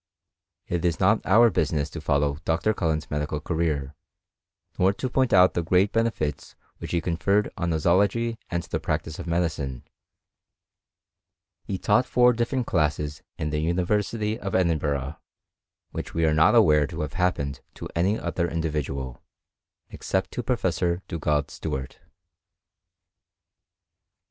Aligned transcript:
It 0.67 0.83
is 0.83 0.99
not 0.99 1.23
our 1.27 1.51
business 1.51 1.87
to 1.91 2.01
follow 2.01 2.39
Dr. 2.43 2.73
Cullen's 2.73 3.11
medical 3.11 3.39
career, 3.39 3.93
nor 4.79 4.93
to 4.93 5.09
point 5.11 5.31
out 5.31 5.53
the 5.53 5.61
great 5.61 5.91
benefits 5.91 6.55
which 6.79 6.89
he 6.89 7.01
conferred 7.01 7.51
on 7.55 7.69
nosology 7.69 8.39
and 8.49 8.63
the 8.63 8.79
practice 8.79 9.19
of 9.19 9.27
medicine. 9.27 9.83
He 11.65 11.77
taught 11.77 12.07
four 12.07 12.33
different 12.33 12.65
classes 12.65 13.21
in 13.37 13.51
the 13.51 13.59
University 13.59 14.39
of 14.39 14.55
Edinburgh, 14.55 15.17
which 15.91 16.15
we 16.15 16.25
are 16.25 16.33
not 16.33 16.55
aware 16.55 16.87
to 16.87 17.01
have 17.01 17.13
happened 17.13 17.59
to 17.75 17.87
any 17.95 18.17
other 18.17 18.49
individual, 18.49 19.21
except 19.91 20.31
to 20.31 20.41
professor 20.41 21.03
Dugald 21.07 21.51
Stewart. 21.51 21.99